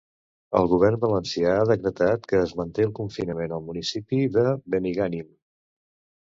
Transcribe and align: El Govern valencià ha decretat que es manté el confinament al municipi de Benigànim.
El 0.59 0.67
Govern 0.69 0.95
valencià 1.01 1.51
ha 1.57 1.67
decretat 1.71 2.25
que 2.31 2.39
es 2.45 2.53
manté 2.61 2.87
el 2.89 2.95
confinament 3.01 3.55
al 3.59 3.63
municipi 3.69 4.23
de 4.39 4.47
Benigànim. 4.77 5.31